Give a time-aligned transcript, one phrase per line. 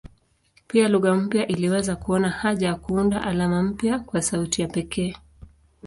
[0.67, 5.15] Pia lugha mpya iliweza kuona haja ya kuunda alama mpya kwa sauti ya pekee.